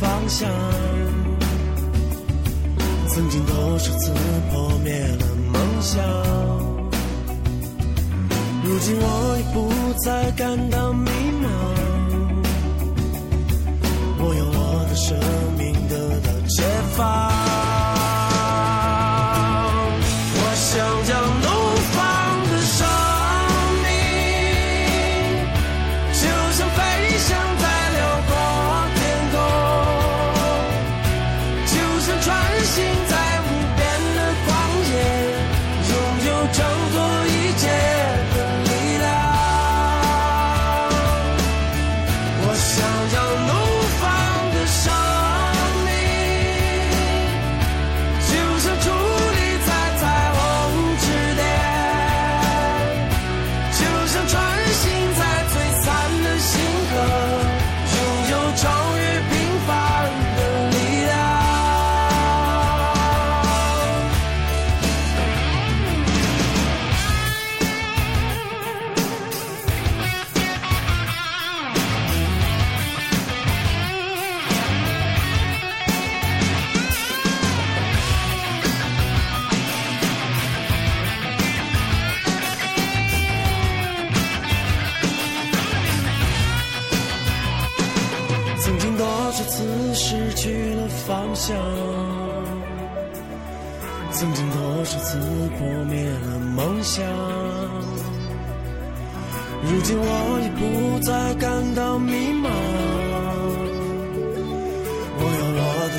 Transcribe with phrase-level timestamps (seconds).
[0.00, 0.48] 方向？
[3.06, 4.12] 曾经多少次
[4.50, 6.02] 破灭了梦想，
[8.64, 9.70] 如今我已不
[10.02, 11.10] 再感到迷
[11.42, 11.44] 茫，
[14.20, 15.18] 我有我的生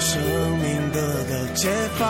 [0.02, 0.20] 生
[0.58, 1.70] 命得到解
[2.00, 2.10] 放。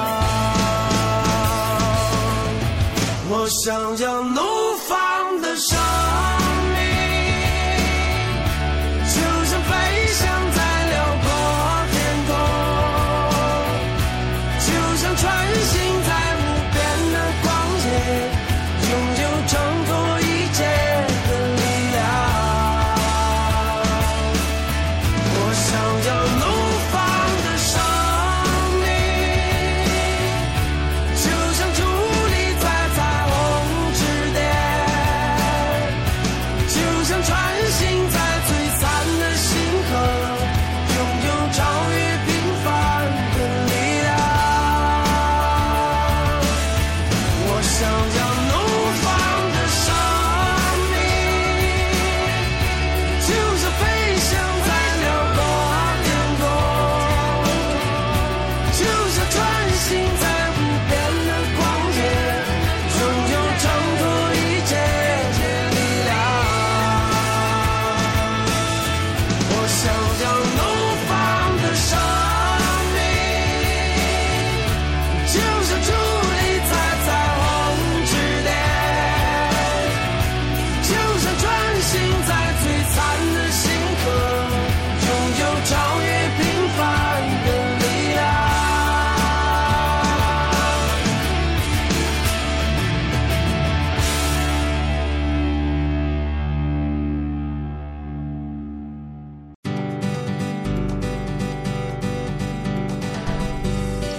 [3.30, 4.24] 我想要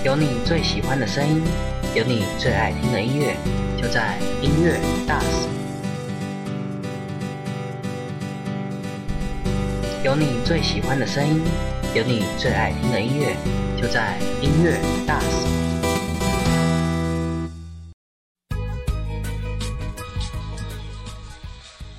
[0.04, 1.44] 有你最喜欢的声音，
[1.94, 3.36] 有你最爱听的音乐，
[3.80, 5.48] 就在音乐大使。
[10.02, 11.40] 有你最喜欢的声音，
[11.94, 13.36] 有你最爱听的音乐，
[13.80, 14.76] 就在音乐
[15.06, 15.26] 大使。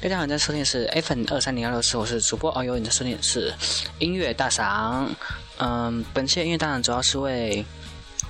[0.02, 3.54] 大家好，你在收听的是 FM 二三零二六四，我是主播遨游，你在收听的是
[4.00, 5.10] 音乐大赏。
[5.60, 7.64] 嗯，本期的音乐大赏主要是为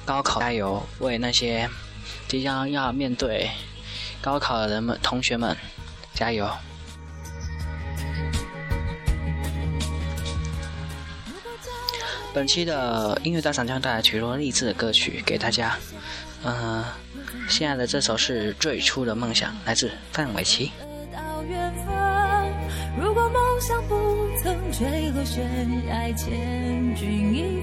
[0.06, 1.70] 高考加油为那些
[2.28, 3.50] 即将要面对
[4.22, 5.56] 高考的人们同学们
[6.14, 6.50] 加油。
[12.34, 15.78] 本期的音乐大赏将带来许多励志的歌曲给大家。
[16.44, 16.84] 嗯
[17.48, 20.72] 现在的这首是最初的梦想来自范玮琪。
[21.14, 22.48] 到远方
[23.00, 23.96] 如果梦想不
[24.42, 25.44] 曾坠落悬
[25.88, 27.63] 崖千钧一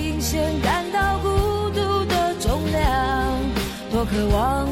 [0.31, 1.27] 显感到孤
[1.71, 3.37] 独的重量，
[3.91, 4.65] 多渴望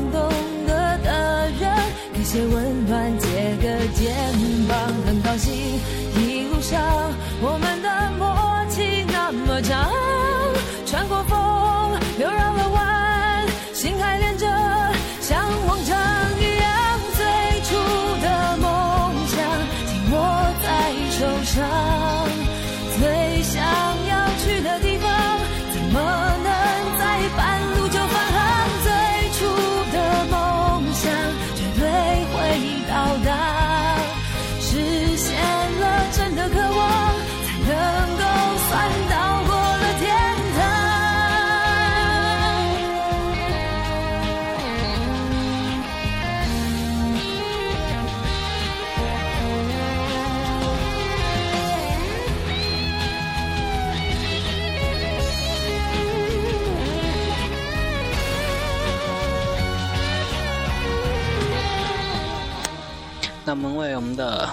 [63.46, 64.50] 那我们为我们的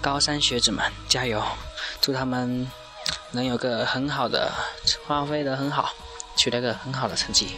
[0.00, 1.42] 高三学子们加油，
[2.00, 2.70] 祝他们
[3.32, 4.52] 能有个很好的
[5.06, 5.90] 发挥的很好，
[6.36, 7.48] 取得个很好的成绩。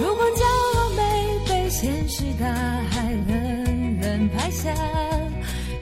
[0.00, 0.44] 如果骄
[0.78, 2.46] 傲没被现实大
[2.90, 4.72] 海冷冷拍下，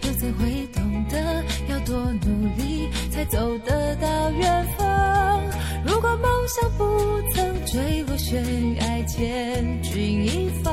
[0.02, 5.42] 又怎会懂得要多努力才走得到远方？
[5.86, 9.94] 如果梦想不曾坠落悬崖，千钧
[10.24, 10.72] 一发，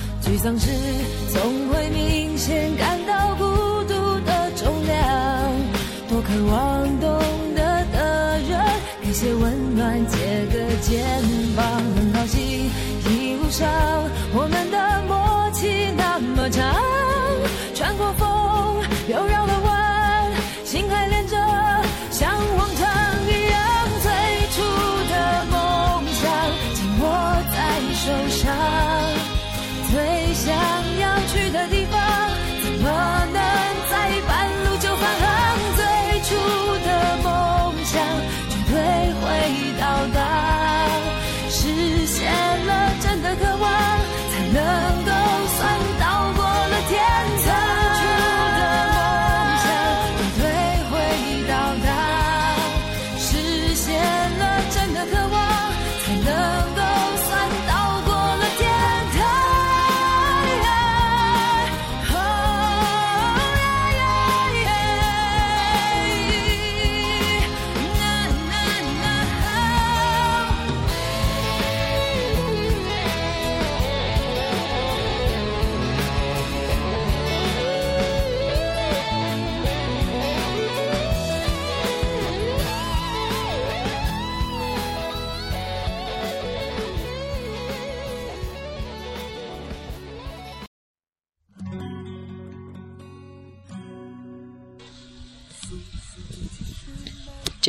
[0.31, 0.69] 沮丧时
[1.33, 3.43] 总会明显感到孤
[3.83, 3.93] 独
[4.25, 5.51] 的重量，
[6.07, 7.19] 多渴望懂
[7.53, 8.57] 得的人
[9.03, 11.03] 给些温暖，借个肩
[11.53, 11.65] 膀。
[11.97, 12.69] 很好奇
[13.09, 13.69] 一路上
[14.33, 16.81] 我们的默契那么长，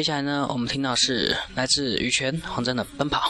[0.02, 3.20] 接下来呢，我们听到是来自羽泉黄真的《奔跑》。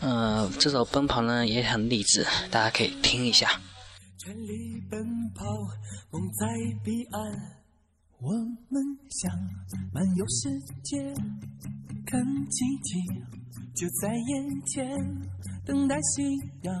[0.00, 3.48] 呃，这首《奔跑》呢也很励志，大家可以听一下。
[4.18, 5.02] 全力奔
[5.34, 5.46] 跑，
[6.10, 6.46] 梦在
[6.84, 7.22] 彼岸。
[8.20, 9.32] 我们想
[9.90, 10.50] 漫游世
[10.82, 10.98] 界，
[12.04, 13.00] 看奇迹
[13.74, 14.86] 就在眼前，
[15.64, 16.22] 等待夕
[16.60, 16.74] 阳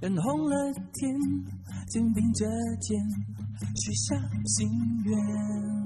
[0.00, 1.14] 染红了天，
[1.90, 2.46] 肩并着
[2.80, 2.98] 肩
[3.74, 4.66] 许下心
[5.04, 5.85] 愿。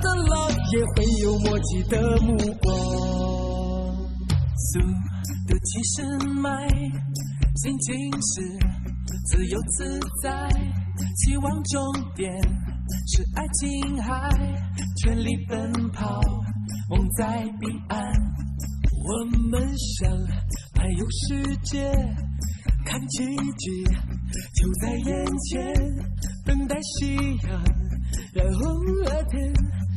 [0.00, 2.68] 的浪，也会有默契的目光。
[4.72, 4.80] 速
[5.48, 6.02] 度七十
[6.40, 6.68] 迈，
[7.56, 8.42] 心情是
[9.26, 10.48] 自由自在，
[11.16, 12.32] 希望终点
[13.06, 14.30] 是爱琴海，
[15.02, 16.20] 全力奔跑，
[16.88, 18.12] 梦在彼岸。
[19.02, 20.10] 我们想
[20.74, 21.90] 环游世界，
[22.84, 23.24] 看奇
[23.58, 23.84] 迹
[24.54, 25.74] 就在眼前，
[26.44, 27.64] 等待夕阳
[28.34, 28.62] 染红
[29.04, 29.52] 了天，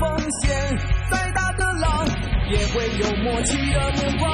[0.00, 0.50] 风险，
[1.10, 2.06] 再大的浪，
[2.48, 4.32] 也会有默契的目光。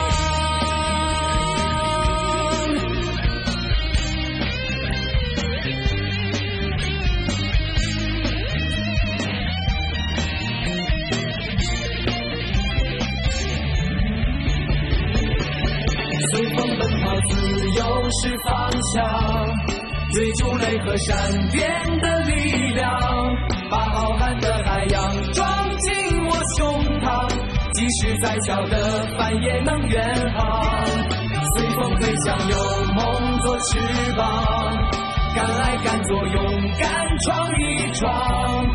[16.31, 17.35] 随风奔跑，自
[17.71, 17.81] 由
[18.13, 18.95] 是方向，
[20.13, 21.59] 追逐雷和闪电
[22.01, 22.31] 的力
[22.75, 22.87] 量，
[27.97, 30.87] 即使再小的帆也能远航。
[31.55, 32.55] 随风飞翔，有
[32.93, 33.79] 梦做翅
[34.15, 34.77] 膀，
[35.35, 36.45] 敢爱敢做，勇
[36.79, 38.67] 敢闯一闯，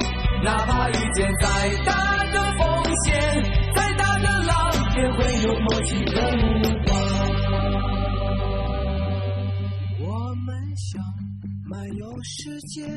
[0.43, 1.45] 哪怕遇见再
[1.85, 1.93] 大
[2.33, 3.13] 的风险，
[3.75, 4.51] 再大的浪，
[4.97, 6.51] 也会有默契的目
[6.87, 6.89] 光。
[9.99, 10.99] 我们想
[11.69, 12.87] 漫游世界，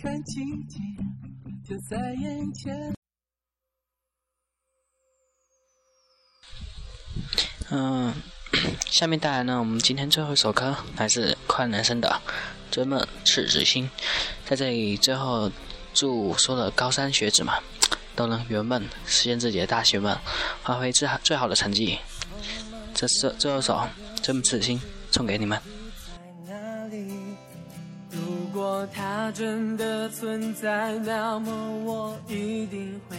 [0.00, 0.78] 看奇迹
[1.64, 2.72] 就在眼前。
[7.74, 8.12] 嗯，
[8.90, 12.20] 下面带来呢，我们今天最后一首歌来自快乐男生的
[12.74, 13.84] 《追梦赤子心》。
[14.46, 15.50] 在这里，最后
[15.94, 17.54] 祝所有的高三学子们
[18.14, 20.14] 都能圆梦，实现自己的大学梦，
[20.62, 21.98] 发挥最好最好的成绩。
[22.94, 23.74] 这是最后首
[24.22, 24.78] 《追梦赤子心》，
[25.10, 25.58] 送给你们。
[28.10, 28.20] 如
[28.52, 31.50] 果它真的存在，那么
[31.84, 33.16] 我一定会。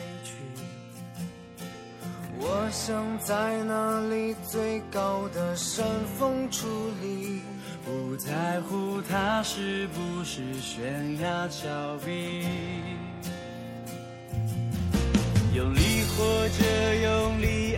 [2.73, 5.85] 想在那里最高的山
[6.17, 6.65] 峰矗
[7.03, 7.39] 立，
[7.85, 11.69] 不在乎它是不是悬崖峭
[12.03, 12.47] 壁。
[15.53, 17.72] 用力或者用力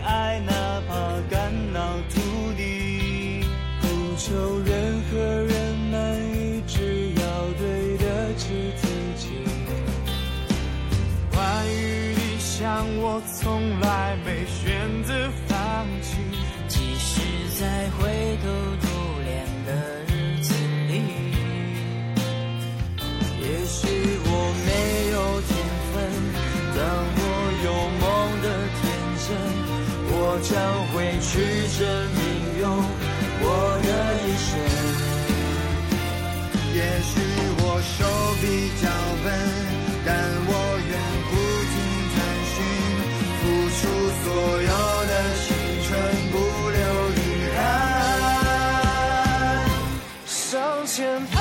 [50.96, 51.35] 向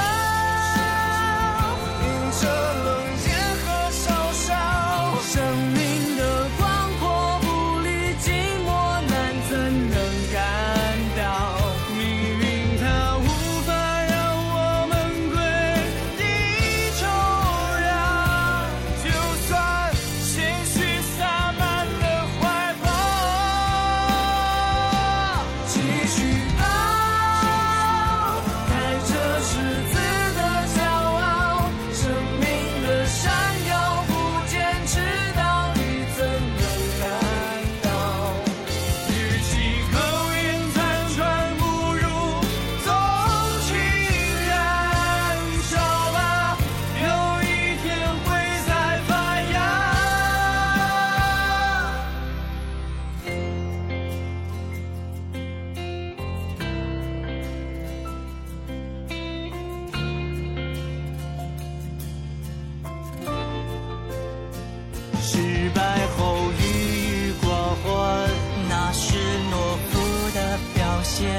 [65.35, 65.81] 失败
[66.15, 68.29] 后郁郁寡欢
[68.69, 69.17] 那是
[69.51, 69.99] 懦夫
[70.33, 71.29] 的表现。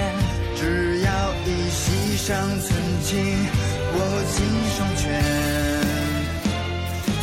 [0.55, 1.11] 只要
[1.47, 3.19] 一息尚存请
[3.95, 3.99] 握
[4.35, 4.45] 紧
[4.77, 5.23] 双拳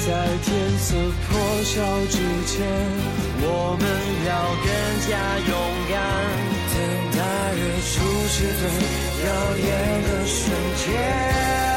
[0.05, 0.09] 在
[0.43, 0.95] 天色
[1.29, 2.65] 破晓之前
[3.41, 3.85] 我们
[4.25, 4.67] 要更
[5.07, 5.11] 加
[5.47, 5.53] 勇
[5.91, 5.93] 敢。
[6.73, 6.77] 等
[7.11, 7.93] 待日出
[8.29, 8.63] 时的
[9.25, 9.27] 耀
[9.57, 9.67] 眼
[10.03, 10.41] 的瞬
[10.77, 11.72] 间。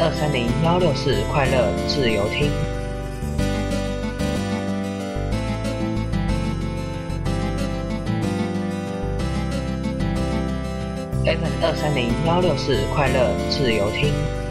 [0.00, 2.50] 二三零幺六四快乐自由听。
[11.24, 14.43] Fm 二三零幺六四快乐自由听。